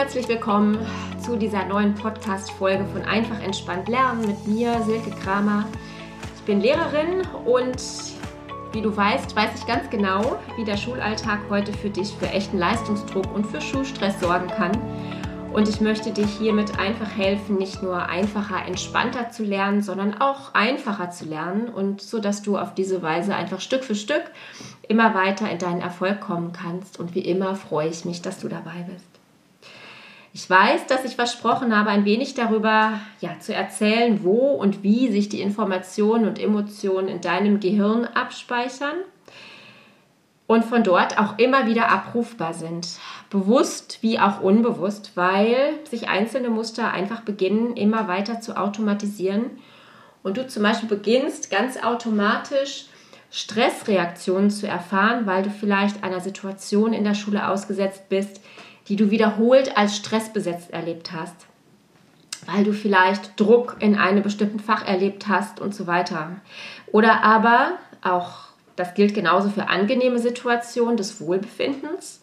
herzlich 0.00 0.28
willkommen 0.28 0.78
zu 1.22 1.36
dieser 1.36 1.66
neuen 1.66 1.94
Podcast-Folge 1.94 2.86
von 2.86 3.02
Einfach 3.02 3.38
entspannt 3.42 3.86
lernen 3.86 4.26
mit 4.26 4.46
mir, 4.46 4.80
Silke 4.84 5.10
Kramer. 5.10 5.66
Ich 6.36 6.42
bin 6.44 6.62
Lehrerin 6.62 7.20
und 7.44 7.76
wie 8.72 8.80
du 8.80 8.96
weißt, 8.96 9.36
weiß 9.36 9.50
ich 9.56 9.66
ganz 9.66 9.90
genau, 9.90 10.38
wie 10.56 10.64
der 10.64 10.78
Schulalltag 10.78 11.40
heute 11.50 11.74
für 11.74 11.90
dich 11.90 12.14
für 12.18 12.28
echten 12.28 12.56
Leistungsdruck 12.56 13.30
und 13.34 13.46
für 13.46 13.60
Schulstress 13.60 14.18
sorgen 14.20 14.46
kann. 14.46 14.72
Und 15.52 15.68
ich 15.68 15.82
möchte 15.82 16.12
dich 16.12 16.30
hiermit 16.30 16.78
einfach 16.78 17.14
helfen, 17.14 17.58
nicht 17.58 17.82
nur 17.82 18.06
einfacher, 18.06 18.64
entspannter 18.66 19.28
zu 19.28 19.44
lernen, 19.44 19.82
sondern 19.82 20.18
auch 20.18 20.54
einfacher 20.54 21.10
zu 21.10 21.26
lernen 21.26 21.68
und 21.68 22.00
so, 22.00 22.20
dass 22.20 22.40
du 22.40 22.56
auf 22.56 22.72
diese 22.72 23.02
Weise 23.02 23.34
einfach 23.34 23.60
Stück 23.60 23.84
für 23.84 23.94
Stück 23.94 24.22
immer 24.88 25.12
weiter 25.14 25.50
in 25.50 25.58
deinen 25.58 25.82
Erfolg 25.82 26.22
kommen 26.22 26.52
kannst. 26.54 26.98
Und 26.98 27.14
wie 27.14 27.20
immer 27.20 27.54
freue 27.54 27.88
ich 27.88 28.06
mich, 28.06 28.22
dass 28.22 28.38
du 28.38 28.48
dabei 28.48 28.86
bist. 28.90 29.09
Ich 30.32 30.48
weiß, 30.48 30.86
dass 30.86 31.04
ich 31.04 31.16
versprochen 31.16 31.76
habe, 31.76 31.90
ein 31.90 32.04
wenig 32.04 32.34
darüber 32.34 33.00
ja, 33.20 33.40
zu 33.40 33.52
erzählen, 33.52 34.22
wo 34.22 34.52
und 34.52 34.82
wie 34.84 35.10
sich 35.10 35.28
die 35.28 35.40
Informationen 35.40 36.26
und 36.26 36.38
Emotionen 36.38 37.08
in 37.08 37.20
deinem 37.20 37.58
Gehirn 37.58 38.04
abspeichern 38.04 38.94
und 40.46 40.64
von 40.64 40.84
dort 40.84 41.18
auch 41.18 41.38
immer 41.38 41.66
wieder 41.66 41.90
abrufbar 41.90 42.54
sind. 42.54 42.88
Bewusst 43.28 43.98
wie 44.02 44.20
auch 44.20 44.40
unbewusst, 44.40 45.12
weil 45.16 45.74
sich 45.88 46.08
einzelne 46.08 46.50
Muster 46.50 46.92
einfach 46.92 47.22
beginnen, 47.22 47.76
immer 47.76 48.06
weiter 48.06 48.40
zu 48.40 48.56
automatisieren 48.56 49.50
und 50.22 50.36
du 50.36 50.46
zum 50.46 50.62
Beispiel 50.62 50.88
beginnst 50.88 51.50
ganz 51.50 51.82
automatisch 51.82 52.86
Stressreaktionen 53.32 54.50
zu 54.50 54.66
erfahren, 54.66 55.26
weil 55.26 55.42
du 55.42 55.50
vielleicht 55.50 56.02
einer 56.02 56.20
Situation 56.20 56.92
in 56.92 57.04
der 57.04 57.14
Schule 57.14 57.48
ausgesetzt 57.48 58.08
bist, 58.08 58.40
die 58.90 58.96
du 58.96 59.12
wiederholt 59.12 59.78
als 59.78 59.96
stressbesetzt 59.96 60.72
erlebt 60.72 61.12
hast, 61.12 61.46
weil 62.46 62.64
du 62.64 62.72
vielleicht 62.72 63.38
Druck 63.38 63.76
in 63.78 63.96
einem 63.96 64.24
bestimmten 64.24 64.58
Fach 64.58 64.84
erlebt 64.84 65.28
hast 65.28 65.60
und 65.60 65.74
so 65.74 65.86
weiter. 65.86 66.32
Oder 66.90 67.22
aber 67.22 67.78
auch, 68.02 68.48
das 68.74 68.94
gilt 68.94 69.14
genauso 69.14 69.48
für 69.48 69.68
angenehme 69.68 70.18
Situationen 70.18 70.96
des 70.96 71.20
Wohlbefindens, 71.20 72.20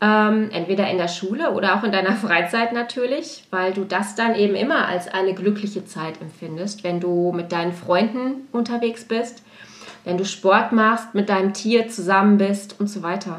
ähm, 0.00 0.50
entweder 0.50 0.90
in 0.90 0.98
der 0.98 1.06
Schule 1.06 1.52
oder 1.52 1.76
auch 1.76 1.84
in 1.84 1.92
deiner 1.92 2.16
Freizeit 2.16 2.72
natürlich, 2.72 3.44
weil 3.50 3.72
du 3.72 3.84
das 3.84 4.16
dann 4.16 4.34
eben 4.34 4.56
immer 4.56 4.88
als 4.88 5.06
eine 5.06 5.32
glückliche 5.32 5.84
Zeit 5.84 6.20
empfindest, 6.20 6.82
wenn 6.82 6.98
du 6.98 7.30
mit 7.30 7.52
deinen 7.52 7.72
Freunden 7.72 8.48
unterwegs 8.50 9.04
bist, 9.04 9.44
wenn 10.02 10.18
du 10.18 10.24
Sport 10.24 10.72
machst, 10.72 11.14
mit 11.14 11.28
deinem 11.28 11.54
Tier 11.54 11.88
zusammen 11.88 12.36
bist 12.36 12.80
und 12.80 12.88
so 12.88 13.04
weiter. 13.04 13.36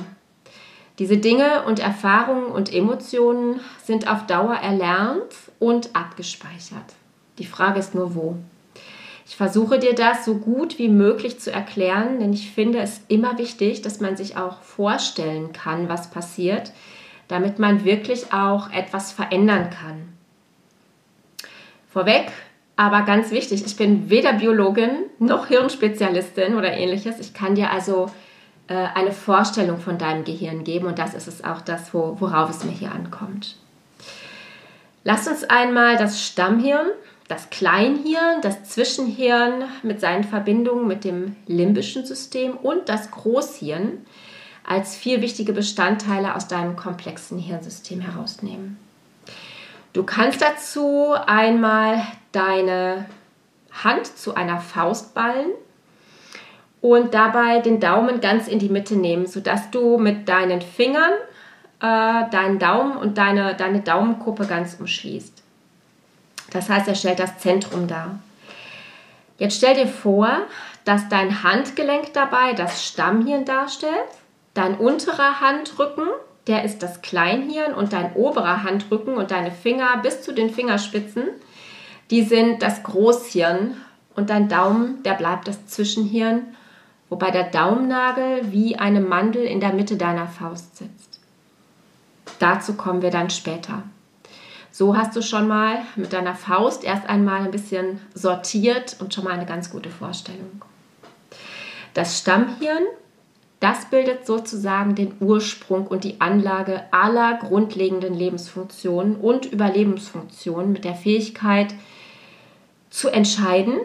Diese 0.97 1.17
Dinge 1.17 1.63
und 1.65 1.79
Erfahrungen 1.79 2.45
und 2.45 2.73
Emotionen 2.73 3.59
sind 3.83 4.09
auf 4.09 4.27
Dauer 4.27 4.55
erlernt 4.55 5.33
und 5.59 5.93
abgespeichert. 5.93 6.93
Die 7.37 7.45
Frage 7.45 7.79
ist 7.79 7.95
nur 7.95 8.15
wo. 8.15 8.37
Ich 9.27 9.35
versuche 9.35 9.79
dir 9.79 9.93
das 9.93 10.23
so 10.23 10.35
gut 10.35 10.77
wie 10.77 10.87
möglich 10.87 11.39
zu 11.39 11.51
erklären, 11.51 12.19
denn 12.19 12.31
ich 12.31 12.51
finde 12.51 12.79
es 12.79 13.01
immer 13.07 13.37
wichtig, 13.37 13.81
dass 13.81 13.99
man 13.99 14.15
sich 14.15 14.37
auch 14.37 14.61
vorstellen 14.61 15.51
kann, 15.51 15.89
was 15.89 16.11
passiert, 16.11 16.71
damit 17.27 17.59
man 17.59 17.83
wirklich 17.83 18.31
auch 18.31 18.71
etwas 18.71 19.11
verändern 19.11 19.71
kann. 19.71 20.13
Vorweg, 21.91 22.31
aber 22.75 23.01
ganz 23.01 23.31
wichtig, 23.31 23.65
ich 23.65 23.75
bin 23.77 24.09
weder 24.09 24.33
Biologin 24.33 24.91
noch 25.17 25.47
Hirnspezialistin 25.47 26.55
oder 26.55 26.71
ähnliches. 26.71 27.19
Ich 27.19 27.33
kann 27.33 27.55
dir 27.55 27.71
also 27.71 28.11
eine 28.73 29.11
Vorstellung 29.11 29.79
von 29.79 29.97
deinem 29.97 30.23
Gehirn 30.23 30.63
geben 30.63 30.87
und 30.87 30.97
das 30.97 31.13
ist 31.13 31.27
es 31.27 31.43
auch 31.43 31.61
das, 31.61 31.93
wo, 31.93 32.17
worauf 32.19 32.49
es 32.49 32.63
mir 32.63 32.71
hier 32.71 32.91
ankommt. 32.91 33.57
Lass 35.03 35.27
uns 35.27 35.43
einmal 35.43 35.97
das 35.97 36.25
Stammhirn, 36.25 36.87
das 37.27 37.51
Kleinhirn, 37.51 38.41
das 38.41 38.63
Zwischenhirn 38.63 39.65
mit 39.83 40.01
seinen 40.01 40.23
Verbindungen 40.23 40.87
mit 40.87 41.03
dem 41.03 41.35
limbischen 41.45 42.05
System 42.05 42.53
und 42.57 42.89
das 42.89 43.11
Großhirn 43.11 44.05
als 44.63 44.95
vier 44.95 45.21
wichtige 45.21 45.53
Bestandteile 45.53 46.35
aus 46.35 46.47
deinem 46.47 46.75
komplexen 46.75 47.37
Hirnsystem 47.37 48.01
herausnehmen. 48.01 48.77
Du 49.93 50.03
kannst 50.03 50.41
dazu 50.41 51.13
einmal 51.25 52.01
deine 52.31 53.05
Hand 53.83 54.07
zu 54.17 54.33
einer 54.33 54.59
Faust 54.59 55.13
ballen 55.13 55.51
und 56.93 57.13
dabei 57.15 57.59
den 57.59 57.79
Daumen 57.79 58.21
ganz 58.21 58.47
in 58.47 58.59
die 58.59 58.69
Mitte 58.69 58.95
nehmen, 58.95 59.25
sodass 59.25 59.71
du 59.71 59.97
mit 59.97 60.29
deinen 60.29 60.61
Fingern 60.61 61.13
äh, 61.79 62.29
deinen 62.29 62.59
Daumen 62.59 62.95
und 62.95 63.17
deine, 63.17 63.55
deine 63.55 63.81
Daumenkuppe 63.81 64.45
ganz 64.45 64.77
umschließt. 64.79 65.41
Das 66.51 66.69
heißt, 66.69 66.87
er 66.87 66.95
stellt 66.95 67.19
das 67.19 67.39
Zentrum 67.39 67.87
dar. 67.87 68.19
Jetzt 69.37 69.57
stell 69.57 69.75
dir 69.75 69.87
vor, 69.87 70.29
dass 70.85 71.09
dein 71.09 71.43
Handgelenk 71.43 72.13
dabei 72.13 72.53
das 72.53 72.85
Stammhirn 72.85 73.45
darstellt, 73.45 73.91
dein 74.53 74.75
unterer 74.75 75.41
Handrücken, 75.41 76.05
der 76.47 76.63
ist 76.63 76.83
das 76.83 77.01
Kleinhirn 77.01 77.73
und 77.73 77.93
dein 77.93 78.13
oberer 78.13 78.63
Handrücken 78.63 79.15
und 79.15 79.31
deine 79.31 79.51
Finger 79.51 79.97
bis 80.03 80.21
zu 80.21 80.31
den 80.31 80.51
Fingerspitzen, 80.51 81.23
die 82.11 82.21
sind 82.21 82.61
das 82.61 82.83
Großhirn 82.83 83.75
und 84.15 84.29
dein 84.29 84.47
Daumen, 84.47 85.01
der 85.03 85.15
bleibt 85.15 85.47
das 85.47 85.65
Zwischenhirn 85.65 86.55
wobei 87.09 87.31
der 87.31 87.45
Daumennagel 87.45 88.51
wie 88.51 88.75
eine 88.77 89.01
Mandel 89.01 89.43
in 89.43 89.59
der 89.59 89.73
Mitte 89.73 89.97
deiner 89.97 90.27
Faust 90.27 90.77
sitzt. 90.77 91.19
Dazu 92.39 92.73
kommen 92.73 93.01
wir 93.01 93.11
dann 93.11 93.29
später. 93.29 93.83
So 94.71 94.97
hast 94.97 95.15
du 95.15 95.21
schon 95.21 95.47
mal 95.47 95.77
mit 95.95 96.11
deiner 96.11 96.35
Faust 96.35 96.83
erst 96.83 97.07
einmal 97.07 97.43
ein 97.43 97.51
bisschen 97.51 98.01
sortiert 98.13 98.97
und 98.99 99.13
schon 99.13 99.23
mal 99.23 99.31
eine 99.31 99.45
ganz 99.45 99.71
gute 99.71 99.89
Vorstellung. 99.89 100.63
Das 101.93 102.19
Stammhirn, 102.19 102.83
das 103.61 103.85
bildet 103.85 104.27
sozusagen 104.27 104.95
den 104.95 105.13
Ursprung 105.21 105.87
und 105.87 106.03
die 106.03 106.19
Anlage 106.19 106.83
aller 106.91 107.35
grundlegenden 107.35 108.13
Lebensfunktionen 108.13 109.15
und 109.15 109.45
Überlebensfunktionen 109.45 110.73
mit 110.73 110.83
der 110.83 110.95
Fähigkeit 110.95 111.73
zu 112.89 113.07
entscheiden, 113.09 113.79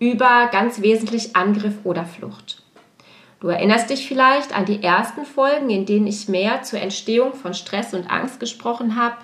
über 0.00 0.48
ganz 0.50 0.80
wesentlich 0.80 1.36
Angriff 1.36 1.74
oder 1.84 2.04
Flucht. 2.04 2.62
Du 3.38 3.48
erinnerst 3.48 3.90
dich 3.90 4.08
vielleicht 4.08 4.54
an 4.56 4.64
die 4.64 4.82
ersten 4.82 5.24
Folgen, 5.24 5.70
in 5.70 5.86
denen 5.86 6.06
ich 6.06 6.28
mehr 6.28 6.62
zur 6.62 6.80
Entstehung 6.80 7.34
von 7.34 7.54
Stress 7.54 7.94
und 7.94 8.10
Angst 8.10 8.40
gesprochen 8.40 8.96
habe, 8.96 9.16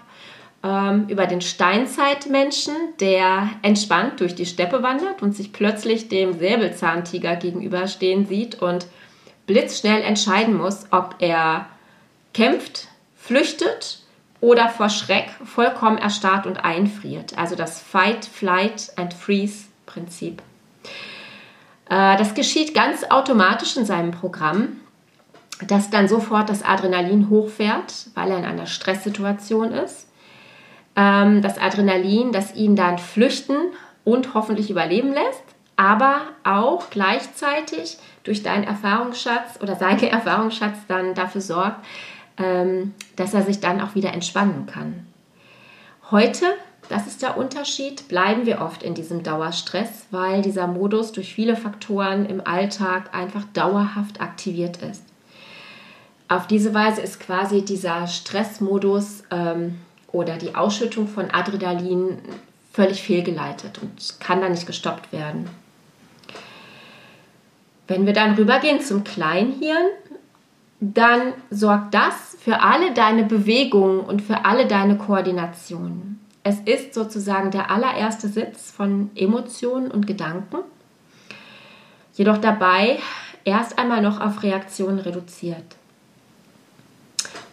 ähm, 0.62 1.08
über 1.08 1.26
den 1.26 1.40
Steinzeitmenschen, 1.40 2.74
der 3.00 3.50
entspannt 3.62 4.20
durch 4.20 4.34
die 4.34 4.46
Steppe 4.46 4.82
wandert 4.82 5.22
und 5.22 5.34
sich 5.34 5.52
plötzlich 5.52 6.08
dem 6.08 6.38
Säbelzahntiger 6.38 7.36
gegenüberstehen 7.36 8.26
sieht 8.26 8.60
und 8.62 8.86
blitzschnell 9.46 10.02
entscheiden 10.02 10.56
muss, 10.56 10.86
ob 10.90 11.16
er 11.18 11.66
kämpft, 12.32 12.88
flüchtet 13.16 14.00
oder 14.40 14.68
vor 14.68 14.88
Schreck 14.88 15.30
vollkommen 15.44 15.98
erstarrt 15.98 16.46
und 16.46 16.64
einfriert. 16.64 17.36
Also 17.38 17.54
das 17.54 17.80
Fight, 17.80 18.24
Flight 18.24 18.92
and 18.96 19.14
Freeze 19.14 19.66
Prinzip. 19.86 20.42
Äh, 21.88 22.16
das 22.16 22.34
geschieht 22.34 22.74
ganz 22.74 23.04
automatisch 23.04 23.76
in 23.76 23.84
seinem 23.84 24.10
Programm, 24.10 24.80
dass 25.66 25.90
dann 25.90 26.08
sofort 26.08 26.50
das 26.50 26.62
Adrenalin 26.62 27.30
hochfährt, 27.30 28.08
weil 28.14 28.30
er 28.30 28.38
in 28.38 28.44
einer 28.44 28.66
Stresssituation 28.66 29.72
ist. 29.72 30.08
Ähm, 30.94 31.42
das 31.42 31.58
Adrenalin, 31.58 32.32
das 32.32 32.54
ihn 32.54 32.76
dann 32.76 32.98
flüchten 32.98 33.56
und 34.04 34.34
hoffentlich 34.34 34.70
überleben 34.70 35.12
lässt, 35.12 35.42
aber 35.76 36.22
auch 36.44 36.90
gleichzeitig 36.90 37.98
durch 38.24 38.42
deinen 38.42 38.64
Erfahrungsschatz 38.64 39.60
oder 39.62 39.76
seinen 39.76 40.02
Erfahrungsschatz 40.02 40.78
dann 40.88 41.14
dafür 41.14 41.40
sorgt, 41.40 41.84
ähm, 42.38 42.94
dass 43.16 43.34
er 43.34 43.42
sich 43.42 43.60
dann 43.60 43.80
auch 43.80 43.94
wieder 43.94 44.12
entspannen 44.12 44.66
kann. 44.66 45.06
Heute 46.10 46.46
das 46.88 47.06
ist 47.06 47.22
der 47.22 47.36
Unterschied. 47.36 48.08
Bleiben 48.08 48.46
wir 48.46 48.60
oft 48.60 48.82
in 48.82 48.94
diesem 48.94 49.22
Dauerstress, 49.22 50.06
weil 50.10 50.42
dieser 50.42 50.66
Modus 50.66 51.12
durch 51.12 51.34
viele 51.34 51.56
Faktoren 51.56 52.26
im 52.26 52.46
Alltag 52.46 53.14
einfach 53.14 53.44
dauerhaft 53.52 54.20
aktiviert 54.20 54.78
ist. 54.82 55.02
Auf 56.28 56.46
diese 56.46 56.74
Weise 56.74 57.00
ist 57.00 57.20
quasi 57.20 57.64
dieser 57.64 58.06
Stressmodus 58.06 59.22
ähm, 59.30 59.78
oder 60.10 60.36
die 60.36 60.54
Ausschüttung 60.54 61.06
von 61.08 61.30
Adrenalin 61.30 62.18
völlig 62.72 63.02
fehlgeleitet 63.02 63.80
und 63.80 64.20
kann 64.20 64.40
dann 64.40 64.52
nicht 64.52 64.66
gestoppt 64.66 65.12
werden. 65.12 65.48
Wenn 67.86 68.06
wir 68.06 68.12
dann 68.12 68.34
rübergehen 68.34 68.80
zum 68.80 69.04
Kleinhirn, 69.04 69.86
dann 70.80 71.32
sorgt 71.50 71.94
das 71.94 72.36
für 72.40 72.60
alle 72.60 72.92
deine 72.92 73.24
Bewegungen 73.24 74.00
und 74.00 74.20
für 74.20 74.44
alle 74.44 74.66
deine 74.66 74.98
Koordinationen. 74.98 76.20
Es 76.48 76.60
ist 76.60 76.94
sozusagen 76.94 77.50
der 77.50 77.72
allererste 77.72 78.28
Sitz 78.28 78.70
von 78.70 79.10
Emotionen 79.16 79.90
und 79.90 80.06
Gedanken, 80.06 80.58
jedoch 82.14 82.38
dabei 82.38 83.00
erst 83.42 83.80
einmal 83.80 84.00
noch 84.00 84.20
auf 84.20 84.44
Reaktionen 84.44 85.00
reduziert. 85.00 85.64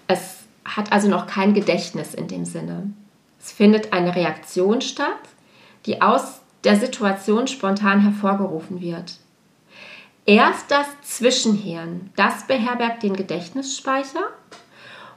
Es 0.06 0.44
hat 0.64 0.92
also 0.92 1.08
noch 1.08 1.26
kein 1.26 1.56
Gedächtnis 1.56 2.14
in 2.14 2.28
dem 2.28 2.46
Sinne. 2.46 2.94
Es 3.40 3.52
findet 3.52 3.94
eine 3.94 4.16
Reaktion 4.16 4.80
statt, 4.80 5.24
die 5.88 6.04
aus 6.04 6.42
der 6.64 6.76
Situation 6.76 7.48
spontan 7.48 8.00
hervorgerufen 8.00 8.80
wird. 8.80 9.16
Erst 10.28 10.70
das 10.70 10.86
Zwischenhirn, 11.02 12.12
das 12.16 12.46
beherbergt 12.46 13.02
den 13.02 13.16
Gedächtnisspeicher 13.16 14.30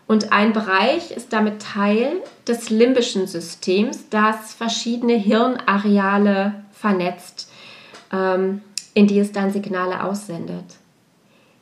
und 0.07 0.33
ein 0.33 0.53
Bereich 0.53 1.11
ist 1.11 1.33
damit 1.33 1.63
Teil 1.63 2.23
des 2.47 2.71
limbischen 2.71 3.27
Systems, 3.27 4.09
das 4.09 4.55
verschiedene 4.55 5.15
Hirnareale 5.15 6.65
vernetzt, 6.71 7.51
ähm, 8.13 8.63
in 8.95 9.09
die 9.09 9.19
es 9.19 9.33
dann 9.33 9.51
Signale 9.51 10.05
aussendet. 10.05 10.65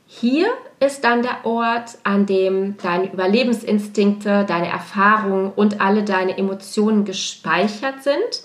Hier 0.07 0.47
ist 0.79 1.03
dann 1.03 1.23
der 1.23 1.45
Ort, 1.45 1.99
an 2.05 2.27
dem 2.27 2.77
deine 2.77 3.11
Überlebensinstinkte, 3.11 4.45
deine 4.47 4.69
Erfahrungen 4.69 5.51
und 5.51 5.81
alle 5.81 6.05
deine 6.05 6.37
Emotionen 6.37 7.05
gespeichert 7.05 8.03
sind 8.03 8.45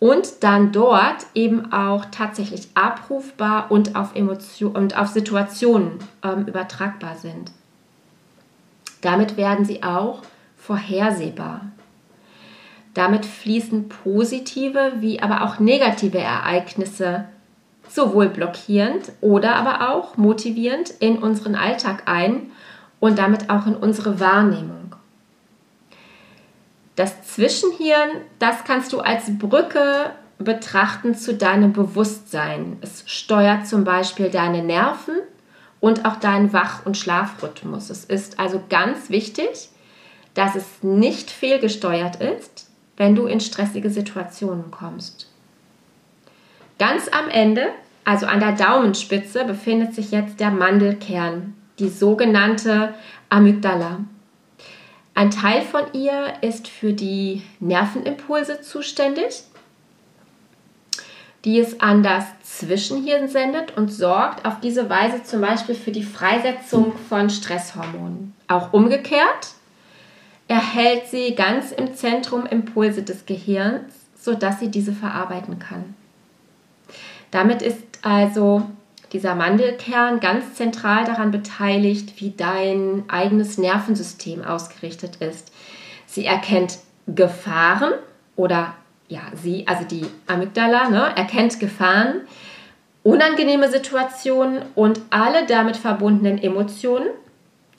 und 0.00 0.42
dann 0.42 0.72
dort 0.72 1.26
eben 1.34 1.72
auch 1.72 2.06
tatsächlich 2.06 2.68
abrufbar 2.74 3.70
und 3.70 3.94
auf, 3.94 4.16
Emotion, 4.16 4.74
und 4.74 4.98
auf 4.98 5.08
Situationen 5.08 5.98
ähm, 6.24 6.46
übertragbar 6.46 7.16
sind. 7.16 7.52
Damit 9.02 9.36
werden 9.36 9.66
sie 9.66 9.82
auch 9.82 10.22
vorhersehbar. 10.56 11.66
Damit 12.94 13.26
fließen 13.26 13.88
positive 13.88 14.94
wie 15.00 15.20
aber 15.20 15.42
auch 15.42 15.58
negative 15.58 16.18
Ereignisse 16.18 17.26
sowohl 17.88 18.28
blockierend 18.28 19.12
oder 19.20 19.56
aber 19.56 19.90
auch 19.90 20.16
motivierend 20.16 20.90
in 21.00 21.18
unseren 21.18 21.54
Alltag 21.54 22.04
ein 22.06 22.50
und 23.00 23.18
damit 23.18 23.50
auch 23.50 23.66
in 23.66 23.76
unsere 23.76 24.20
Wahrnehmung. 24.20 24.94
Das 26.96 27.22
Zwischenhirn, 27.24 28.10
das 28.38 28.64
kannst 28.64 28.92
du 28.92 29.00
als 29.00 29.38
Brücke 29.38 30.12
betrachten 30.38 31.14
zu 31.14 31.34
deinem 31.34 31.72
Bewusstsein. 31.72 32.76
Es 32.80 33.04
steuert 33.06 33.66
zum 33.66 33.84
Beispiel 33.84 34.30
deine 34.30 34.62
Nerven 34.62 35.16
und 35.82 36.04
auch 36.06 36.16
deinen 36.16 36.52
Wach- 36.52 36.86
und 36.86 36.96
Schlafrhythmus. 36.96 37.90
Es 37.90 38.04
ist 38.04 38.38
also 38.38 38.62
ganz 38.70 39.10
wichtig, 39.10 39.68
dass 40.34 40.54
es 40.54 40.64
nicht 40.82 41.28
fehlgesteuert 41.28 42.16
ist, 42.16 42.70
wenn 42.96 43.16
du 43.16 43.26
in 43.26 43.40
stressige 43.40 43.90
Situationen 43.90 44.70
kommst. 44.70 45.28
Ganz 46.78 47.08
am 47.08 47.28
Ende, 47.28 47.66
also 48.04 48.26
an 48.26 48.38
der 48.38 48.52
Daumenspitze, 48.52 49.44
befindet 49.44 49.92
sich 49.92 50.12
jetzt 50.12 50.38
der 50.38 50.52
Mandelkern, 50.52 51.54
die 51.80 51.88
sogenannte 51.88 52.94
Amygdala. 53.28 54.04
Ein 55.14 55.32
Teil 55.32 55.62
von 55.62 55.92
ihr 55.94 56.34
ist 56.42 56.68
für 56.68 56.92
die 56.92 57.42
Nervenimpulse 57.58 58.60
zuständig, 58.60 59.42
die 61.44 61.58
es 61.58 61.80
an 61.80 62.02
das 62.02 62.24
Zwischenhirn 62.42 63.28
sendet 63.28 63.76
und 63.76 63.92
sorgt 63.92 64.46
auf 64.46 64.60
diese 64.60 64.88
Weise 64.88 65.24
zum 65.24 65.40
Beispiel 65.40 65.74
für 65.74 65.90
die 65.90 66.04
Freisetzung 66.04 66.92
von 67.08 67.30
Stresshormonen. 67.30 68.34
Auch 68.46 68.72
umgekehrt 68.72 69.54
erhält 70.46 71.06
sie 71.08 71.34
ganz 71.34 71.72
im 71.72 71.94
Zentrum 71.94 72.46
Impulse 72.46 73.02
des 73.02 73.26
Gehirns, 73.26 73.92
sodass 74.14 74.60
sie 74.60 74.70
diese 74.70 74.92
verarbeiten 74.92 75.58
kann. 75.58 75.94
Damit 77.30 77.62
ist 77.62 77.82
also 78.02 78.62
dieser 79.12 79.34
Mandelkern 79.34 80.20
ganz 80.20 80.54
zentral 80.54 81.04
daran 81.04 81.30
beteiligt, 81.30 82.20
wie 82.20 82.30
dein 82.30 83.04
eigenes 83.08 83.58
Nervensystem 83.58 84.44
ausgerichtet 84.44 85.16
ist. 85.16 85.52
Sie 86.06 86.24
erkennt 86.24 86.78
Gefahren 87.06 87.92
oder 88.36 88.74
ja, 89.12 89.20
sie, 89.34 89.66
also 89.68 89.84
die 89.84 90.06
Amygdala, 90.26 90.88
ne, 90.88 91.14
erkennt 91.16 91.60
Gefahren, 91.60 92.22
unangenehme 93.02 93.70
Situationen 93.70 94.62
und 94.74 95.00
alle 95.10 95.46
damit 95.46 95.76
verbundenen 95.76 96.38
Emotionen 96.38 97.08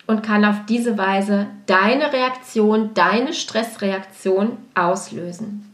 und 0.06 0.22
kann 0.22 0.46
auf 0.46 0.58
diese 0.70 0.98
Weise 0.98 1.48
deine 1.66 2.14
Reaktion, 2.14 2.94
deine 2.94 3.34
Stressreaktion 3.34 4.58
auslösen. 4.76 5.74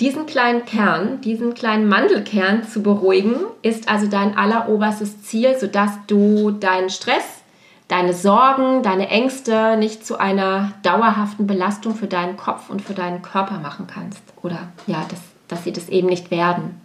Diesen 0.00 0.26
kleinen 0.26 0.64
Kern, 0.66 1.20
diesen 1.20 1.54
kleinen 1.54 1.88
Mandelkern 1.88 2.64
zu 2.64 2.82
beruhigen, 2.82 3.36
ist 3.62 3.88
also 3.88 4.06
dein 4.06 4.36
alleroberstes 4.36 5.22
Ziel, 5.22 5.56
sodass 5.58 5.92
du 6.06 6.50
deinen 6.50 6.90
Stress, 6.90 7.43
deine 7.88 8.14
Sorgen, 8.14 8.82
deine 8.82 9.08
Ängste 9.08 9.76
nicht 9.76 10.06
zu 10.06 10.18
einer 10.18 10.72
dauerhaften 10.82 11.46
Belastung 11.46 11.94
für 11.94 12.06
deinen 12.06 12.36
Kopf 12.36 12.70
und 12.70 12.82
für 12.82 12.94
deinen 12.94 13.22
Körper 13.22 13.58
machen 13.58 13.86
kannst. 13.86 14.22
Oder 14.42 14.68
ja, 14.86 15.04
dass, 15.08 15.20
dass 15.48 15.64
sie 15.64 15.72
das 15.72 15.88
eben 15.88 16.08
nicht 16.08 16.30
werden. 16.30 16.80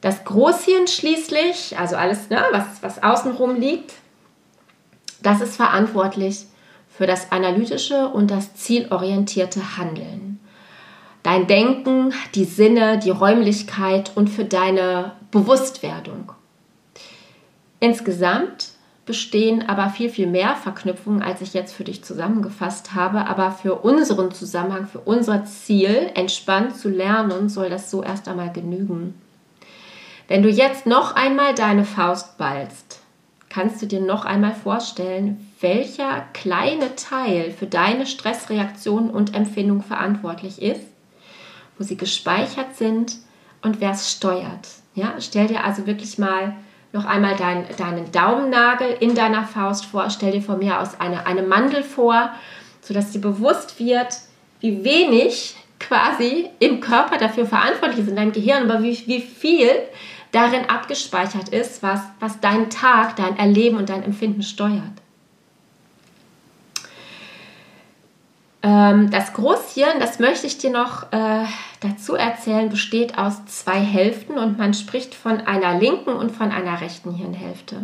Das 0.00 0.24
Großhirn 0.24 0.86
schließlich, 0.86 1.78
also 1.78 1.96
alles, 1.96 2.28
ne, 2.28 2.42
was, 2.52 2.64
was 2.82 3.02
außenrum 3.02 3.56
liegt, 3.56 3.94
das 5.22 5.40
ist 5.40 5.56
verantwortlich 5.56 6.46
für 6.88 7.06
das 7.06 7.32
analytische 7.32 8.08
und 8.08 8.30
das 8.30 8.54
zielorientierte 8.54 9.76
Handeln 9.78 10.26
dein 11.26 11.48
Denken, 11.48 12.14
die 12.36 12.44
Sinne, 12.44 13.00
die 13.00 13.10
Räumlichkeit 13.10 14.12
und 14.14 14.30
für 14.30 14.44
deine 14.44 15.10
Bewusstwerdung. 15.32 16.30
Insgesamt 17.80 18.68
bestehen 19.06 19.68
aber 19.68 19.88
viel, 19.88 20.10
viel 20.10 20.26
mehr 20.26 20.56
Verknüpfungen, 20.56 21.22
als 21.22 21.40
ich 21.40 21.54
jetzt 21.54 21.74
für 21.74 21.84
dich 21.84 22.04
zusammengefasst 22.04 22.94
habe. 22.94 23.26
Aber 23.26 23.52
für 23.52 23.76
unseren 23.76 24.32
Zusammenhang, 24.32 24.86
für 24.86 24.98
unser 24.98 25.44
Ziel, 25.44 26.10
entspannt 26.14 26.76
zu 26.76 26.88
lernen, 26.88 27.48
soll 27.48 27.70
das 27.70 27.90
so 27.90 28.02
erst 28.02 28.28
einmal 28.28 28.52
genügen. 28.52 29.14
Wenn 30.28 30.42
du 30.42 30.50
jetzt 30.50 30.86
noch 30.86 31.14
einmal 31.14 31.54
deine 31.54 31.84
Faust 31.84 32.36
ballst, 32.36 33.00
kannst 33.48 33.80
du 33.80 33.86
dir 33.86 34.00
noch 34.00 34.24
einmal 34.24 34.54
vorstellen, 34.54 35.50
welcher 35.60 36.24
kleine 36.34 36.96
Teil 36.96 37.52
für 37.52 37.66
deine 37.66 38.06
Stressreaktion 38.06 39.08
und 39.08 39.34
Empfindung 39.34 39.82
verantwortlich 39.82 40.60
ist 40.60 40.82
wo 41.78 41.84
sie 41.84 41.96
gespeichert 41.96 42.76
sind 42.76 43.16
und 43.62 43.80
wer 43.80 43.90
es 43.90 44.10
steuert. 44.10 44.68
Ja, 44.94 45.14
stell 45.20 45.46
dir 45.46 45.64
also 45.64 45.86
wirklich 45.86 46.18
mal 46.18 46.56
noch 46.96 47.04
einmal 47.04 47.36
dein, 47.36 47.66
deinen 47.76 48.10
Daumennagel 48.10 48.96
in 49.00 49.14
deiner 49.14 49.44
Faust 49.44 49.86
vor. 49.86 50.10
Stell 50.10 50.32
dir 50.32 50.42
von 50.42 50.58
mir 50.58 50.80
aus 50.80 50.98
eine, 50.98 51.26
eine 51.26 51.42
Mandel 51.42 51.82
vor, 51.82 52.30
sodass 52.80 53.12
dir 53.12 53.20
bewusst 53.20 53.78
wird, 53.78 54.18
wie 54.60 54.82
wenig 54.82 55.56
quasi 55.78 56.48
im 56.58 56.80
Körper 56.80 57.18
dafür 57.18 57.46
verantwortlich 57.46 58.00
ist, 58.00 58.08
in 58.08 58.16
deinem 58.16 58.32
Gehirn, 58.32 58.68
aber 58.68 58.82
wie, 58.82 59.06
wie 59.06 59.20
viel 59.20 59.70
darin 60.32 60.68
abgespeichert 60.68 61.50
ist, 61.50 61.82
was, 61.82 62.00
was 62.18 62.40
deinen 62.40 62.70
Tag, 62.70 63.16
dein 63.16 63.38
Erleben 63.38 63.76
und 63.76 63.88
dein 63.88 64.02
Empfinden 64.02 64.42
steuert. 64.42 64.82
Das 68.66 69.32
Großhirn, 69.34 70.00
das 70.00 70.18
möchte 70.18 70.46
ich 70.46 70.58
dir 70.58 70.70
noch 70.70 71.12
äh, 71.12 71.44
dazu 71.80 72.14
erzählen, 72.14 72.68
besteht 72.68 73.16
aus 73.16 73.44
zwei 73.46 73.78
Hälften 73.78 74.38
und 74.38 74.58
man 74.58 74.74
spricht 74.74 75.14
von 75.14 75.40
einer 75.40 75.78
linken 75.78 76.10
und 76.10 76.32
von 76.32 76.50
einer 76.50 76.80
rechten 76.80 77.12
Hirnhälfte. 77.12 77.82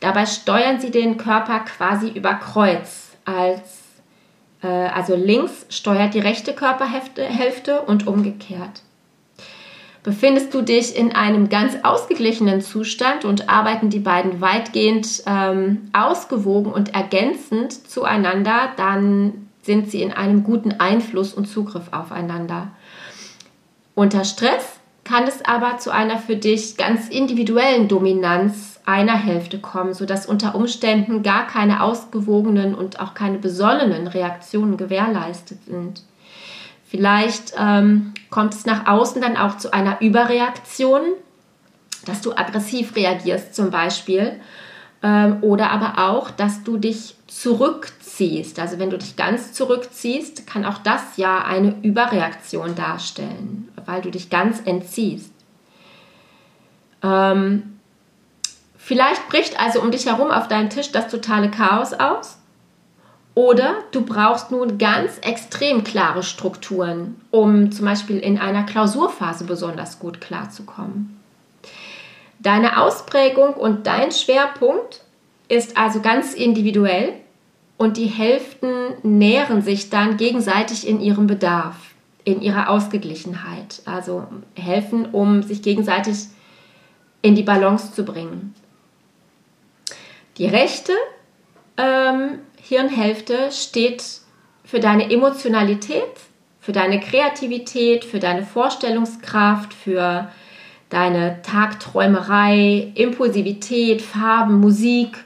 Dabei 0.00 0.26
steuern 0.26 0.80
sie 0.80 0.90
den 0.90 1.18
Körper 1.18 1.60
quasi 1.60 2.08
über 2.08 2.34
Kreuz. 2.34 3.10
Als, 3.24 3.82
äh, 4.62 4.66
also 4.66 5.14
links 5.14 5.66
steuert 5.68 6.14
die 6.14 6.20
rechte 6.20 6.54
Körperhälfte 6.54 7.82
und 7.82 8.06
umgekehrt. 8.06 8.82
Befindest 10.02 10.54
du 10.54 10.62
dich 10.62 10.96
in 10.96 11.14
einem 11.14 11.48
ganz 11.48 11.76
ausgeglichenen 11.82 12.62
Zustand 12.62 13.24
und 13.24 13.48
arbeiten 13.48 13.90
die 13.90 14.00
beiden 14.00 14.40
weitgehend 14.40 15.22
ähm, 15.26 15.90
ausgewogen 15.92 16.72
und 16.72 16.94
ergänzend 16.94 17.88
zueinander, 17.88 18.72
dann 18.76 19.48
sind 19.62 19.90
sie 19.90 20.02
in 20.02 20.12
einem 20.12 20.44
guten 20.44 20.72
Einfluss 20.72 21.32
und 21.32 21.46
Zugriff 21.46 21.92
aufeinander. 21.92 22.72
Unter 23.94 24.24
Stress 24.24 24.80
kann 25.04 25.24
es 25.24 25.44
aber 25.44 25.78
zu 25.78 25.90
einer 25.90 26.18
für 26.18 26.36
dich 26.36 26.76
ganz 26.76 27.08
individuellen 27.08 27.88
Dominanz 27.88 28.80
einer 28.84 29.16
Hälfte 29.16 29.58
kommen, 29.58 29.94
sodass 29.94 30.26
unter 30.26 30.54
Umständen 30.54 31.22
gar 31.22 31.46
keine 31.46 31.82
ausgewogenen 31.82 32.74
und 32.74 33.00
auch 33.00 33.14
keine 33.14 33.38
besonnenen 33.38 34.06
Reaktionen 34.06 34.76
gewährleistet 34.76 35.64
sind. 35.64 36.02
Vielleicht 36.84 37.54
ähm, 37.58 38.12
kommt 38.30 38.54
es 38.54 38.66
nach 38.66 38.86
außen 38.86 39.22
dann 39.22 39.36
auch 39.36 39.56
zu 39.56 39.72
einer 39.72 40.00
Überreaktion, 40.00 41.00
dass 42.04 42.20
du 42.20 42.32
aggressiv 42.32 42.96
reagierst 42.96 43.54
zum 43.54 43.70
Beispiel, 43.70 44.40
ähm, 45.02 45.38
oder 45.40 45.70
aber 45.70 46.10
auch, 46.10 46.30
dass 46.30 46.64
du 46.64 46.76
dich 46.76 47.14
zurückziehst. 47.40 48.58
Also 48.58 48.78
wenn 48.78 48.90
du 48.90 48.98
dich 48.98 49.16
ganz 49.16 49.52
zurückziehst, 49.52 50.46
kann 50.46 50.64
auch 50.64 50.78
das 50.78 51.16
ja 51.16 51.44
eine 51.44 51.76
Überreaktion 51.82 52.74
darstellen, 52.74 53.72
weil 53.84 54.02
du 54.02 54.10
dich 54.10 54.30
ganz 54.30 54.60
entziehst. 54.64 55.32
Ähm, 57.02 57.72
Vielleicht 58.84 59.28
bricht 59.28 59.60
also 59.60 59.80
um 59.80 59.92
dich 59.92 60.06
herum 60.06 60.32
auf 60.32 60.48
deinem 60.48 60.68
Tisch 60.68 60.90
das 60.90 61.06
totale 61.06 61.52
Chaos 61.52 61.92
aus. 61.92 62.38
Oder 63.34 63.76
du 63.92 64.04
brauchst 64.04 64.50
nun 64.50 64.76
ganz 64.76 65.18
extrem 65.22 65.84
klare 65.84 66.24
Strukturen, 66.24 67.20
um 67.30 67.70
zum 67.70 67.86
Beispiel 67.86 68.18
in 68.18 68.38
einer 68.38 68.64
Klausurphase 68.64 69.44
besonders 69.44 70.00
gut 70.00 70.20
klarzukommen. 70.20 71.20
Deine 72.40 72.82
Ausprägung 72.82 73.54
und 73.54 73.86
dein 73.86 74.10
Schwerpunkt 74.10 75.02
ist 75.52 75.76
also 75.76 76.00
ganz 76.00 76.32
individuell 76.32 77.12
und 77.76 77.98
die 77.98 78.06
Hälften 78.06 78.72
nähren 79.02 79.60
sich 79.60 79.90
dann 79.90 80.16
gegenseitig 80.16 80.88
in 80.88 80.98
ihrem 80.98 81.26
Bedarf, 81.26 81.76
in 82.24 82.40
ihrer 82.40 82.70
Ausgeglichenheit, 82.70 83.82
also 83.84 84.26
helfen, 84.56 85.04
um 85.12 85.42
sich 85.42 85.60
gegenseitig 85.60 86.28
in 87.20 87.34
die 87.34 87.42
Balance 87.42 87.92
zu 87.92 88.02
bringen. 88.02 88.54
Die 90.38 90.46
rechte 90.46 90.94
ähm, 91.76 92.38
Hirnhälfte 92.56 93.52
steht 93.52 94.02
für 94.64 94.80
deine 94.80 95.10
Emotionalität, 95.12 96.02
für 96.60 96.72
deine 96.72 96.98
Kreativität, 96.98 98.06
für 98.06 98.20
deine 98.20 98.46
Vorstellungskraft, 98.46 99.74
für 99.74 100.30
deine 100.88 101.42
Tagträumerei, 101.42 102.92
Impulsivität, 102.94 104.00
Farben, 104.00 104.58
Musik, 104.58 105.18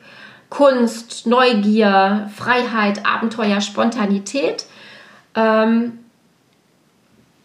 Kunst, 0.51 1.27
Neugier, 1.27 2.31
Freiheit, 2.35 3.05
Abenteuer, 3.05 3.61
Spontanität 3.61 4.67
ähm, 5.35 5.99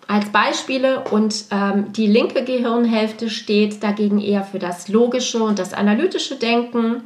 als 0.07 0.29
Beispiele. 0.29 1.01
Und 1.05 1.45
ähm, 1.51 1.93
die 1.93 2.07
linke 2.07 2.43
Gehirnhälfte 2.43 3.29
steht 3.29 3.83
dagegen 3.83 4.19
eher 4.19 4.43
für 4.43 4.59
das 4.59 4.87
logische 4.87 5.43
und 5.43 5.59
das 5.59 5.73
analytische 5.73 6.35
Denken, 6.35 7.03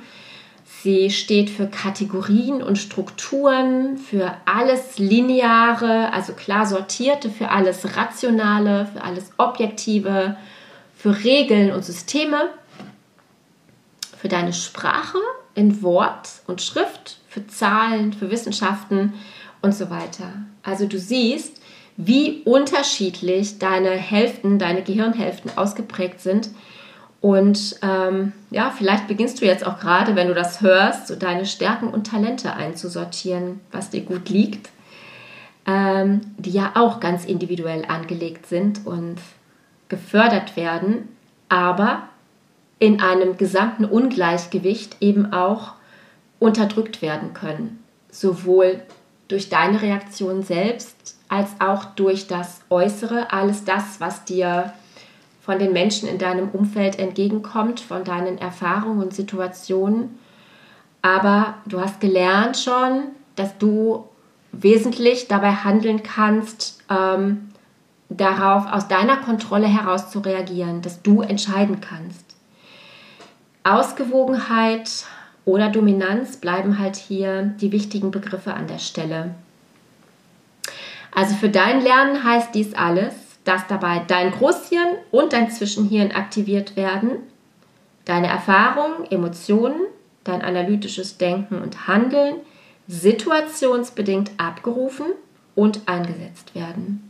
Sie 0.85 1.09
steht 1.09 1.49
für 1.49 1.65
Kategorien 1.65 2.61
und 2.61 2.77
Strukturen, 2.77 3.97
für 3.97 4.35
alles 4.45 4.99
Lineare, 4.99 6.13
also 6.13 6.33
klar 6.33 6.67
sortierte, 6.67 7.31
für 7.31 7.49
alles 7.49 7.97
Rationale, 7.97 8.87
für 8.93 9.03
alles 9.03 9.31
Objektive, 9.37 10.37
für 10.95 11.23
Regeln 11.23 11.71
und 11.71 11.83
Systeme, 11.83 12.49
für 14.15 14.27
deine 14.27 14.53
Sprache 14.53 15.17
in 15.55 15.81
Wort 15.81 16.29
und 16.47 16.61
Schrift, 16.61 17.19
für 17.27 17.47
Zahlen, 17.47 18.13
für 18.13 18.29
Wissenschaften 18.29 19.13
und 19.61 19.73
so 19.73 19.89
weiter. 19.89 20.31
Also 20.63 20.85
du 20.85 20.99
siehst, 20.99 21.61
wie 21.97 22.41
unterschiedlich 22.43 23.57
deine 23.57 23.91
Hälften, 23.91 24.59
deine 24.59 24.83
Gehirnhälften 24.83 25.57
ausgeprägt 25.57 26.21
sind 26.21 26.49
und 27.25 27.77
ähm, 27.81 28.33
ja, 28.51 28.69
vielleicht 28.69 29.07
beginnst 29.07 29.41
du 29.41 29.45
jetzt 29.45 29.65
auch 29.65 29.79
gerade, 29.79 30.15
wenn 30.15 30.27
du 30.27 30.35
das 30.35 30.61
hörst, 30.61 31.07
so 31.07 31.15
deine 31.15 31.47
Stärken 31.47 31.87
und 31.87 32.05
Talente 32.05 32.53
einzusortieren, 32.53 33.61
was 33.71 33.89
dir 33.89 34.01
gut 34.01 34.29
liegt, 34.29 34.69
ähm, 35.65 36.21
die 36.37 36.51
ja 36.51 36.73
auch 36.75 36.99
ganz 36.99 37.25
individuell 37.25 37.85
angelegt 37.87 38.45
sind 38.45 38.85
und 38.85 39.15
gefördert 39.89 40.55
werden, 40.55 41.09
aber 41.49 42.03
in 42.79 43.01
einem 43.01 43.37
gesamten 43.37 43.85
Ungleichgewicht 43.85 44.97
eben 45.01 45.33
auch 45.33 45.73
unterdrückt 46.39 47.01
werden 47.01 47.33
können. 47.33 47.83
Sowohl 48.09 48.81
durch 49.27 49.49
deine 49.49 49.81
Reaktion 49.81 50.43
selbst 50.43 51.17
als 51.29 51.49
auch 51.59 51.85
durch 51.85 52.27
das 52.27 52.61
Äußere, 52.69 53.31
alles 53.31 53.65
das, 53.65 53.99
was 53.99 54.25
dir 54.25 54.73
von 55.41 55.59
den 55.59 55.73
Menschen 55.73 56.09
in 56.09 56.17
deinem 56.17 56.49
Umfeld 56.49 56.99
entgegenkommt, 56.99 57.79
von 57.79 58.03
deinen 58.03 58.37
Erfahrungen 58.37 59.03
und 59.03 59.13
Situationen. 59.13 60.17
Aber 61.01 61.55
du 61.67 61.79
hast 61.79 61.99
gelernt 61.99 62.57
schon, 62.57 63.03
dass 63.35 63.57
du 63.57 64.05
wesentlich 64.51 65.27
dabei 65.27 65.51
handeln 65.51 66.01
kannst, 66.03 66.83
ähm, 66.89 67.49
darauf 68.09 68.71
aus 68.71 68.87
deiner 68.87 69.17
Kontrolle 69.17 69.67
heraus 69.67 70.09
zu 70.09 70.19
reagieren, 70.19 70.81
dass 70.81 71.01
du 71.01 71.21
entscheiden 71.21 71.81
kannst. 71.81 72.24
Ausgewogenheit 73.65 75.05
oder 75.43 75.69
Dominanz 75.69 76.37
bleiben 76.37 76.79
halt 76.79 76.95
hier 76.95 77.43
die 77.59 77.71
wichtigen 77.71 78.11
Begriffe 78.11 78.53
an 78.53 78.67
der 78.67 78.77
Stelle. 78.77 79.33
Also 81.11 81.35
für 81.35 81.49
dein 81.49 81.81
Lernen 81.81 82.23
heißt 82.23 82.53
dies 82.53 82.75
alles, 82.75 83.13
dass 83.43 83.67
dabei 83.67 84.03
dein 84.07 84.31
Großhirn 84.31 84.95
und 85.11 85.33
dein 85.33 85.49
Zwischenhirn 85.49 86.11
aktiviert 86.11 86.75
werden, 86.75 87.11
deine 88.05 88.27
Erfahrungen, 88.27 89.09
Emotionen, 89.09 89.81
dein 90.23 90.41
analytisches 90.41 91.17
Denken 91.17 91.61
und 91.61 91.87
Handeln 91.87 92.35
situationsbedingt 92.87 94.31
abgerufen 94.37 95.07
und 95.55 95.87
eingesetzt 95.87 96.53
werden. 96.53 97.09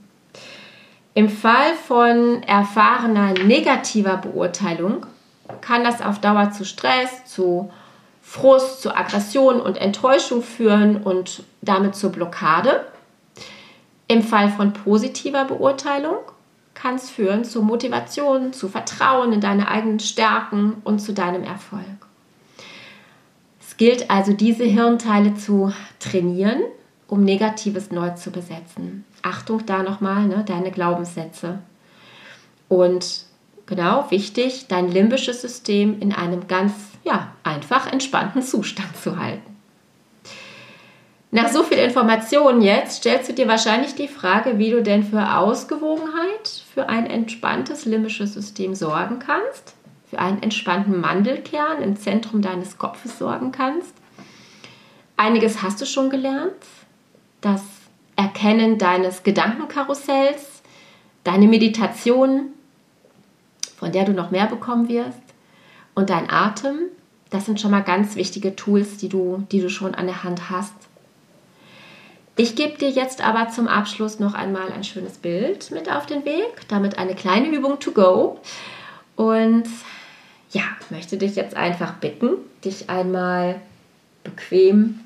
Im 1.14 1.30
Fall 1.30 1.74
von 1.88 2.44
erfahrener 2.44 3.34
negativer 3.34 4.18
Beurteilung 4.18 5.06
kann 5.62 5.84
das 5.84 6.02
auf 6.02 6.20
Dauer 6.20 6.52
zu 6.52 6.66
Stress, 6.66 7.25
zu 7.25 7.72
Frust, 8.22 8.82
zu 8.82 8.96
Aggression 8.96 9.62
und 9.62 9.78
Enttäuschung 9.78 10.42
führen 10.42 11.04
und 11.04 11.44
damit 11.62 11.96
zur 11.96 12.12
Blockade. 12.12 12.86
Im 14.08 14.24
Fall 14.24 14.50
von 14.50 14.74
positiver 14.74 15.46
Beurteilung 15.46 16.18
kann 16.74 16.96
es 16.96 17.10
führen 17.10 17.46
zu 17.46 17.62
Motivation, 17.62 18.54
zu 18.54 18.68
Vertrauen 18.68 19.34
in 19.34 19.42
deine 19.42 19.68
eigenen 19.68 20.00
Stärken 20.00 20.78
und 20.84 21.00
zu 21.00 21.14
deinem 21.14 21.44
Erfolg. 21.44 21.86
Es 23.60 23.78
gilt 23.78 24.10
also, 24.12 24.34
diese 24.34 24.64
Hirnteile 24.64 25.36
zu 25.36 25.74
trainieren, 26.00 26.62
um 27.08 27.24
Negatives 27.24 27.92
neu 27.92 28.12
zu 28.12 28.32
besetzen. 28.32 29.06
Achtung 29.22 29.66
da 29.66 29.84
nochmal, 29.84 30.25
ne, 30.25 30.44
deine 30.46 30.72
Glaubenssätze. 30.72 31.60
Und 32.68 33.25
genau, 33.66 34.10
wichtig, 34.12 34.68
dein 34.68 34.92
limbisches 34.92 35.42
System 35.42 36.00
in 36.00 36.14
einem 36.14 36.48
ganz 36.48 36.74
ja, 37.04 37.34
einfach 37.44 37.92
entspannten 37.92 38.42
Zustand 38.42 38.96
zu 38.98 39.18
halten. 39.18 39.56
Nach 41.32 41.50
so 41.50 41.64
viel 41.64 41.80
Informationen 41.80 42.62
jetzt 42.62 42.98
stellst 42.98 43.30
du 43.30 43.34
dir 43.34 43.48
wahrscheinlich 43.48 43.94
die 43.94 44.08
Frage, 44.08 44.58
wie 44.58 44.72
du 44.72 44.82
denn 44.82 45.04
für 45.04 45.38
Ausgewogenheit, 45.38 46.64
für 46.74 46.88
ein 46.88 47.08
entspanntes 47.08 47.84
limbisches 47.84 48.34
System 48.34 48.74
sorgen 48.74 49.20
kannst, 49.20 49.76
für 50.10 50.18
einen 50.18 50.42
entspannten 50.42 51.02
Mandelkern 51.02 51.82
im 51.82 51.98
Zentrum 51.98 52.42
deines 52.42 52.78
Kopfes 52.78 53.20
sorgen 53.20 53.52
kannst. 53.52 53.94
Einiges 55.18 55.62
hast 55.62 55.82
du 55.82 55.86
schon 55.86 56.10
gelernt. 56.10 56.54
Das 57.42 57.62
Erkennen 58.16 58.78
deines 58.78 59.24
Gedankenkarussells, 59.24 60.62
deine 61.26 61.48
Meditation, 61.48 62.54
von 63.86 63.94
der 63.94 64.04
du 64.04 64.13
noch 64.13 64.32
mehr 64.32 64.48
bekommen 64.48 64.89
wirst, 64.89 65.20
und 65.94 66.10
dein 66.10 66.30
Atem. 66.30 66.80
Das 67.30 67.46
sind 67.46 67.62
schon 67.62 67.72
mal 67.72 67.84
ganz 67.84 68.15
wichtige 68.15 68.56
Tools, 68.56 68.98
die 68.98 69.08
du, 69.08 69.46
die 69.51 69.62
du 69.62 69.70
schon 69.70 69.96
an 69.96 70.08
der 70.08 70.24
Hand 70.24 70.50
hast 70.50 70.74
ich 72.38 72.56
gebe 72.56 72.77
dir 72.77 72.89
jetzt 72.89 73.25
aber 73.25 73.50
zum 73.50 73.68
Abschluss 73.68 74.20
noch 74.20 74.34
einmal 74.34 74.72
ein 74.72 74.84
schönes 74.84 75.18
Bild 75.18 75.72
mit 75.72 75.89
auf 75.89 76.06
den 76.06 76.25
Weg, 76.25 76.68
damit 76.68 76.98
eine 76.98 77.15
kleine 77.15 77.48
Übung 77.48 77.80
to 77.80 77.92
go. 77.92 78.39
Und 79.15 79.63
ja, 80.51 80.63
möchte 80.89 81.18
dich 81.18 81.36
jetzt 81.36 81.56
einfach 81.56 81.94
bitten, 81.94 82.32
dich 82.65 82.89
einmal 82.89 83.62
bequem, 84.25 85.00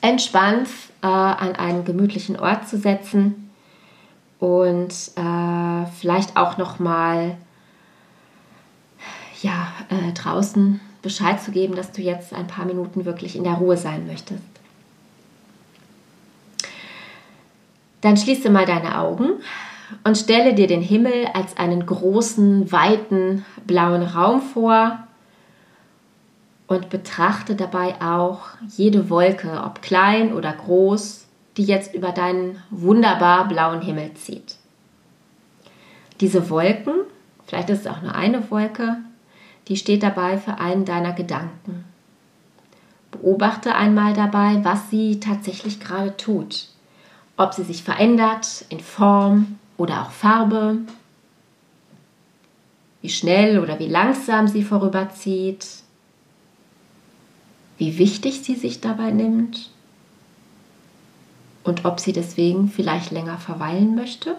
entspannt 0.00 0.68
äh, 1.02 1.06
an 1.06 1.56
einen 1.56 1.84
gemütlichen 1.84 2.38
Ort 2.38 2.68
zu 2.68 2.78
setzen 2.78 3.50
und 4.38 4.92
äh, 5.16 5.86
vielleicht 6.00 6.38
auch 6.38 6.56
noch 6.56 6.78
mal 6.78 7.36
ja, 9.42 9.68
äh, 9.88 10.12
draußen 10.12 10.80
Bescheid 11.02 11.40
zu 11.40 11.50
geben, 11.50 11.74
dass 11.76 11.92
du 11.92 12.02
jetzt 12.02 12.32
ein 12.32 12.46
paar 12.46 12.64
Minuten 12.64 13.04
wirklich 13.04 13.36
in 13.36 13.44
der 13.44 13.54
Ruhe 13.54 13.76
sein 13.76 14.06
möchtest. 14.06 14.42
Dann 18.00 18.16
schließe 18.16 18.50
mal 18.50 18.66
deine 18.66 18.98
Augen 18.98 19.30
und 20.04 20.16
stelle 20.16 20.54
dir 20.54 20.66
den 20.66 20.82
Himmel 20.82 21.26
als 21.34 21.56
einen 21.56 21.84
großen, 21.84 22.70
weiten, 22.70 23.44
blauen 23.66 24.02
Raum 24.02 24.40
vor 24.40 24.98
und 26.66 26.90
betrachte 26.90 27.56
dabei 27.56 27.94
auch 28.00 28.40
jede 28.76 29.10
Wolke, 29.10 29.62
ob 29.64 29.82
klein 29.82 30.32
oder 30.32 30.52
groß, 30.52 31.26
die 31.56 31.64
jetzt 31.64 31.94
über 31.94 32.12
deinen 32.12 32.62
wunderbar 32.70 33.48
blauen 33.48 33.80
Himmel 33.80 34.14
zieht. 34.14 34.56
Diese 36.20 36.50
Wolken, 36.50 36.94
vielleicht 37.46 37.70
ist 37.70 37.80
es 37.80 37.86
auch 37.86 38.02
nur 38.02 38.14
eine 38.14 38.50
Wolke, 38.50 38.98
die 39.68 39.76
steht 39.76 40.02
dabei 40.02 40.38
für 40.38 40.58
einen 40.58 40.84
deiner 40.84 41.12
Gedanken. 41.12 41.84
Beobachte 43.10 43.74
einmal 43.74 44.12
dabei, 44.14 44.64
was 44.64 44.90
sie 44.90 45.20
tatsächlich 45.20 45.80
gerade 45.80 46.16
tut 46.16 46.68
ob 47.38 47.54
sie 47.54 47.62
sich 47.62 47.82
verändert 47.82 48.66
in 48.68 48.80
Form 48.80 49.58
oder 49.78 50.02
auch 50.02 50.10
Farbe. 50.10 50.80
wie 53.00 53.08
schnell 53.08 53.60
oder 53.60 53.78
wie 53.78 53.86
langsam 53.86 54.48
sie 54.48 54.64
vorüberzieht, 54.64 55.64
wie 57.78 57.96
wichtig 57.96 58.40
sie 58.42 58.56
sich 58.56 58.80
dabei 58.80 59.12
nimmt 59.12 59.70
und 61.62 61.84
ob 61.84 62.00
sie 62.00 62.12
deswegen 62.12 62.68
vielleicht 62.68 63.12
länger 63.12 63.38
verweilen 63.38 63.94
möchte. 63.94 64.34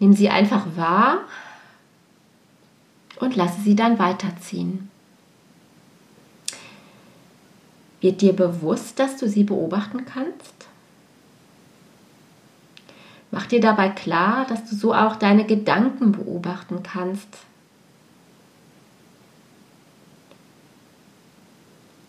Nimm 0.00 0.14
sie 0.14 0.30
einfach 0.30 0.66
wahr 0.76 1.20
und 3.20 3.36
lasse 3.36 3.60
sie 3.60 3.76
dann 3.76 3.98
weiterziehen. 3.98 4.90
Wird 8.00 8.22
dir 8.22 8.32
bewusst, 8.32 8.98
dass 8.98 9.18
du 9.18 9.28
sie 9.28 9.44
beobachten 9.44 10.06
kannst? 10.06 10.54
Mach 13.30 13.46
dir 13.46 13.60
dabei 13.60 13.90
klar, 13.90 14.46
dass 14.46 14.68
du 14.68 14.74
so 14.74 14.94
auch 14.94 15.16
deine 15.16 15.44
Gedanken 15.44 16.12
beobachten 16.12 16.82
kannst. 16.82 17.28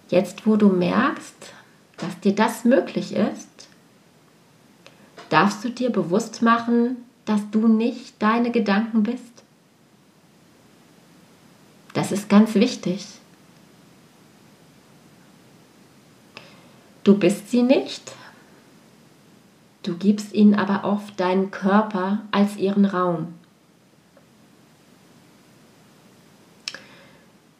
Jetzt, 0.10 0.48
wo 0.48 0.56
du 0.56 0.70
merkst, 0.70 1.54
dass 1.98 2.20
dir 2.22 2.34
das 2.34 2.66
möglich 2.66 3.14
ist, 3.14 3.68
darfst 5.30 5.64
du 5.64 5.70
dir 5.70 5.90
bewusst 5.90 6.42
machen, 6.42 6.98
dass 7.25 7.42
du 7.51 7.68
nicht 7.68 8.22
deine 8.22 8.51
Gedanken 8.51 9.04
bist. 9.04 9.44
Das 11.94 12.12
ist 12.12 12.30
ganz 12.30 12.56
wichtig. 12.56 13.06
Du 17.04 17.18
bist 17.18 17.50
sie 17.50 17.63
nicht, 17.63 18.12
du 19.84 19.98
gibst 19.98 20.34
ihnen 20.34 20.54
aber 20.54 20.88
oft 20.88 21.20
deinen 21.20 21.50
Körper 21.50 22.20
als 22.32 22.58
ihren 22.58 22.86
Raum. 22.86 23.34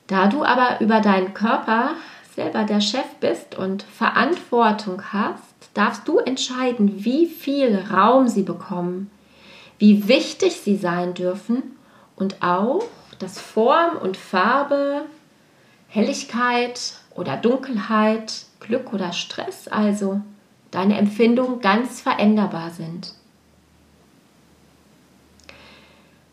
Da 0.06 0.28
du 0.28 0.44
aber 0.44 0.80
über 0.82 1.00
deinen 1.00 1.34
Körper 1.34 1.96
selber 2.36 2.66
der 2.66 2.82
Chef 2.82 3.16
bist 3.20 3.56
und 3.56 3.82
Verantwortung 3.84 5.02
hast, 5.12 5.42
darfst 5.74 6.08
du 6.08 6.20
entscheiden, 6.20 7.04
wie 7.04 7.26
viel 7.26 7.78
Raum 7.90 8.28
sie 8.28 8.44
bekommen, 8.44 9.10
wie 9.82 10.08
wichtig 10.08 10.62
sie 10.64 10.78
sein 10.78 11.16
dürfen 11.16 11.64
und 12.16 12.44
auch, 12.44 12.84
dass 13.18 13.42
Form 13.42 13.98
und 13.98 14.16
Farbe, 14.16 15.06
Helligkeit 15.88 16.94
oder 17.16 17.36
Dunkelheit 17.36 18.46
Glück 18.60 18.94
oder 18.94 19.12
Stress 19.12 19.68
also 19.68 20.22
deine 20.70 21.00
Empfindungen 21.00 21.62
ganz 21.62 22.00
veränderbar 22.00 22.70
sind. 22.70 23.16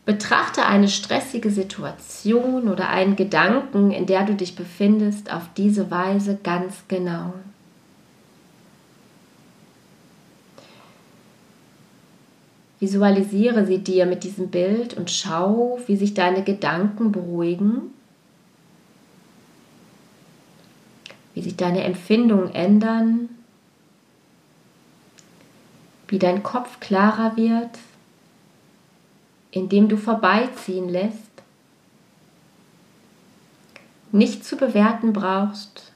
Betrachte 0.05 0.67
eine 0.67 0.89
stressige 0.89 1.51
Situation 1.51 2.69
oder 2.69 2.91
einen 2.91 3.17
Gedanken, 3.17 3.93
in 3.93 4.05
der 4.05 4.27
du 4.27 4.35
dich 4.35 4.57
befindest, 4.57 5.33
auf 5.33 5.45
diese 5.57 5.91
Weise 5.91 6.39
ganz 6.43 6.83
genau. 6.87 7.33
Visualisiere 12.81 13.67
sie 13.67 13.79
dir 13.79 14.07
mit 14.07 14.25
diesem 14.25 14.49
Bild 14.49 14.95
und 14.95 15.11
schau, 15.11 15.79
wie 15.87 15.97
sich 15.97 16.15
deine 16.15 16.45
Gedanken 16.45 17.11
beruhigen 17.13 17.93
wie 21.39 21.43
sich 21.43 21.55
deine 21.55 21.85
Empfindungen 21.85 22.53
ändern, 22.53 23.29
wie 26.09 26.19
dein 26.19 26.43
Kopf 26.43 26.81
klarer 26.81 27.37
wird, 27.37 27.71
indem 29.53 29.89
du 29.89 29.97
vorbeiziehen 29.97 30.89
lässt, 30.89 31.31
nicht 34.11 34.45
zu 34.45 34.57
bewerten 34.57 35.13
brauchst 35.13 35.93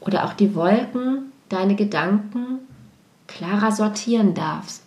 oder 0.00 0.24
auch 0.24 0.32
die 0.32 0.52
Wolken, 0.56 1.30
deine 1.50 1.76
Gedanken 1.76 2.58
klarer 3.30 3.72
sortieren 3.72 4.34
darfst. 4.34 4.82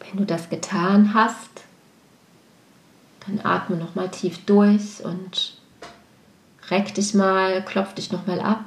Wenn 0.00 0.18
du 0.18 0.24
das 0.24 0.48
getan 0.48 1.12
hast, 1.12 1.50
dann 3.26 3.40
atme 3.44 3.76
nochmal 3.76 4.10
tief 4.10 4.44
durch 4.46 5.04
und 5.04 5.58
reck 6.70 6.94
dich 6.94 7.12
mal, 7.12 7.62
klopf 7.62 7.94
dich 7.94 8.10
nochmal 8.10 8.40
ab, 8.40 8.64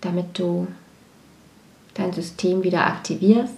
damit 0.00 0.38
du 0.38 0.66
dein 1.94 2.12
System 2.14 2.62
wieder 2.62 2.86
aktivierst. 2.86 3.54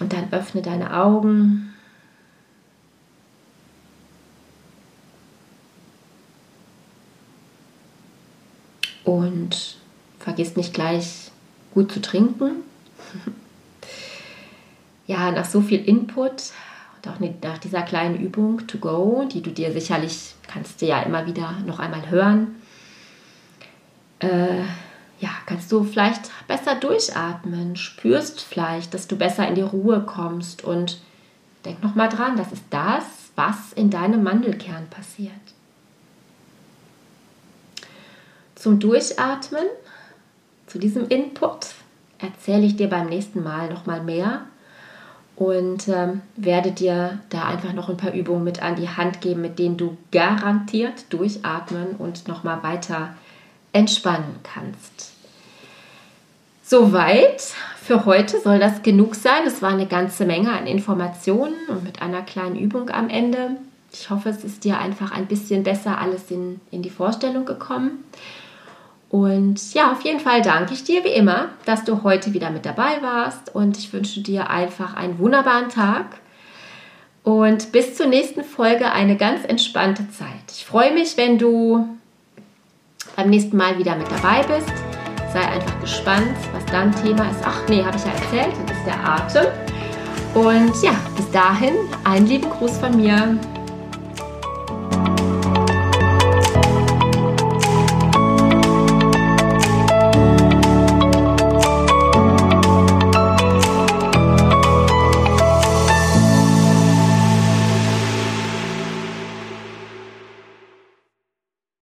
Und 0.00 0.12
dann 0.12 0.32
öffne 0.32 0.60
deine 0.60 0.96
Augen. 0.96 1.73
Und 9.04 9.76
vergiss 10.18 10.56
nicht 10.56 10.72
gleich 10.72 11.30
gut 11.72 11.92
zu 11.92 12.00
trinken. 12.00 12.62
ja, 15.06 15.30
nach 15.30 15.44
so 15.44 15.60
viel 15.60 15.84
Input 15.84 16.52
und 16.96 17.10
auch 17.10 17.20
nach 17.20 17.58
dieser 17.58 17.82
kleinen 17.82 18.18
Übung 18.18 18.66
to 18.66 18.78
go, 18.78 19.28
die 19.30 19.42
du 19.42 19.50
dir 19.50 19.72
sicherlich 19.72 20.34
kannst 20.46 20.80
du 20.80 20.86
ja 20.86 21.02
immer 21.02 21.26
wieder 21.26 21.52
noch 21.66 21.78
einmal 21.78 22.10
hören, 22.10 22.56
äh, 24.20 24.62
ja, 25.20 25.30
kannst 25.46 25.70
du 25.72 25.84
vielleicht 25.84 26.30
besser 26.48 26.74
durchatmen, 26.74 27.76
spürst 27.76 28.40
vielleicht, 28.40 28.94
dass 28.94 29.08
du 29.08 29.16
besser 29.16 29.46
in 29.48 29.54
die 29.54 29.62
Ruhe 29.62 30.00
kommst 30.00 30.64
und 30.64 31.00
denk 31.64 31.82
noch 31.82 31.94
mal 31.94 32.08
dran, 32.08 32.36
das 32.36 32.52
ist 32.52 32.64
das, 32.70 33.04
was 33.36 33.72
in 33.74 33.90
deinem 33.90 34.22
Mandelkern 34.22 34.88
passiert. 34.90 35.32
Zum 38.64 38.80
Durchatmen, 38.80 39.66
zu 40.66 40.78
diesem 40.78 41.06
Input, 41.08 41.74
erzähle 42.18 42.64
ich 42.64 42.76
dir 42.76 42.88
beim 42.88 43.10
nächsten 43.10 43.42
Mal 43.42 43.68
noch 43.68 43.84
mal 43.84 44.02
mehr 44.02 44.46
und 45.36 45.86
ähm, 45.88 46.22
werde 46.36 46.72
dir 46.72 47.18
da 47.28 47.44
einfach 47.44 47.74
noch 47.74 47.90
ein 47.90 47.98
paar 47.98 48.14
Übungen 48.14 48.42
mit 48.42 48.62
an 48.62 48.76
die 48.76 48.88
Hand 48.88 49.20
geben, 49.20 49.42
mit 49.42 49.58
denen 49.58 49.76
du 49.76 49.98
garantiert 50.12 51.12
durchatmen 51.12 51.96
und 51.98 52.26
nochmal 52.26 52.62
weiter 52.62 53.14
entspannen 53.74 54.36
kannst. 54.42 55.12
Soweit 56.62 57.42
für 57.82 58.06
heute 58.06 58.40
soll 58.40 58.60
das 58.60 58.82
genug 58.82 59.14
sein. 59.14 59.42
Es 59.46 59.60
war 59.60 59.72
eine 59.72 59.86
ganze 59.86 60.24
Menge 60.24 60.50
an 60.52 60.66
Informationen 60.66 61.52
und 61.68 61.84
mit 61.84 62.00
einer 62.00 62.22
kleinen 62.22 62.56
Übung 62.56 62.88
am 62.88 63.10
Ende. 63.10 63.58
Ich 63.92 64.08
hoffe, 64.08 64.30
es 64.30 64.42
ist 64.42 64.64
dir 64.64 64.78
einfach 64.78 65.12
ein 65.12 65.26
bisschen 65.26 65.64
besser 65.64 65.98
alles 65.98 66.30
in, 66.30 66.62
in 66.70 66.80
die 66.80 66.88
Vorstellung 66.88 67.44
gekommen. 67.44 68.04
Und 69.14 69.74
ja, 69.74 69.92
auf 69.92 70.00
jeden 70.00 70.18
Fall 70.18 70.42
danke 70.42 70.74
ich 70.74 70.82
dir 70.82 71.04
wie 71.04 71.12
immer, 71.12 71.50
dass 71.66 71.84
du 71.84 72.02
heute 72.02 72.32
wieder 72.32 72.50
mit 72.50 72.66
dabei 72.66 73.00
warst 73.00 73.54
und 73.54 73.78
ich 73.78 73.92
wünsche 73.92 74.20
dir 74.20 74.50
einfach 74.50 74.96
einen 74.96 75.20
wunderbaren 75.20 75.68
Tag 75.68 76.06
und 77.22 77.70
bis 77.70 77.94
zur 77.94 78.06
nächsten 78.06 78.42
Folge 78.42 78.90
eine 78.90 79.16
ganz 79.16 79.44
entspannte 79.44 80.10
Zeit. 80.10 80.50
Ich 80.50 80.64
freue 80.64 80.92
mich, 80.92 81.16
wenn 81.16 81.38
du 81.38 81.86
beim 83.14 83.30
nächsten 83.30 83.56
Mal 83.56 83.78
wieder 83.78 83.94
mit 83.94 84.10
dabei 84.10 84.42
bist. 84.48 84.72
Sei 85.32 85.42
einfach 85.42 85.80
gespannt, 85.80 86.34
was 86.52 86.66
dann 86.66 86.92
Thema 87.00 87.30
ist. 87.30 87.38
Ach 87.44 87.62
nee, 87.68 87.84
habe 87.84 87.96
ich 87.96 88.04
ja 88.04 88.10
erzählt, 88.10 88.56
das 88.66 88.76
ist 88.76 88.84
der 88.84 89.08
Atem. 89.08 89.46
Und 90.34 90.82
ja, 90.82 90.96
bis 91.16 91.30
dahin, 91.30 91.74
einen 92.02 92.26
lieben 92.26 92.50
Gruß 92.50 92.78
von 92.78 92.96
mir. 92.96 93.38